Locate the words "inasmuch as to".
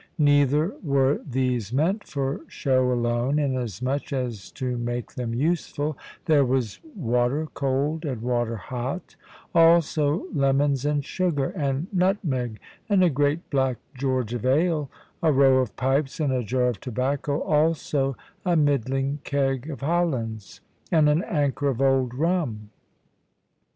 3.37-4.75